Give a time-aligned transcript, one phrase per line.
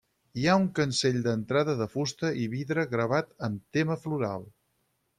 [0.41, 4.53] Hi ha un cancell d'entrada de fusta i vidre gravat amb tema floral.